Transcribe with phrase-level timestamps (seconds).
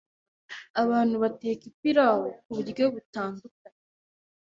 [0.81, 3.81] Abantu bateka ipirawu ku buryo butandukanye.